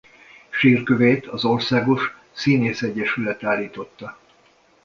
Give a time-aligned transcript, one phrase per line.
[0.49, 4.17] Sírkövét az Országos Színészegyesület állította.